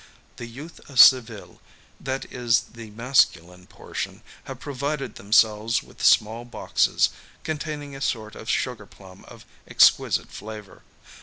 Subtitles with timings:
[0.37, 1.61] The youth of Seville,
[1.99, 7.09] that is the masculine portion, have provided themselves with small boxes,
[7.43, 10.81] containing a sort of sugar plum of exquisite flavour.